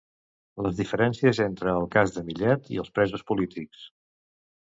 [0.67, 3.85] Les diferències entre el cas de Millet i els presos polítics.